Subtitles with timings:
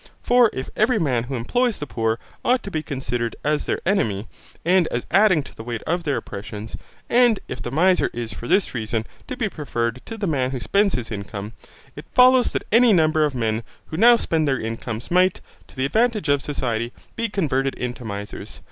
[0.23, 4.27] For if every man who employs the poor ought to be considered as their enemy,
[4.65, 6.75] and as adding to the weight of their oppressions,
[7.07, 10.59] and if the miser is for this reason to be preferred to the man who
[10.59, 11.53] spends his income,
[11.95, 13.61] it follows that any number of men
[13.91, 18.59] who now spend their incomes might, to the advantage of society, be converted into misers.